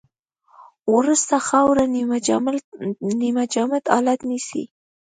وروسته 0.95 1.35
خاوره 1.47 1.85
نیمه 3.37 3.45
جامد 3.55 3.83
حالت 3.93 4.19
نیسي 4.29 4.63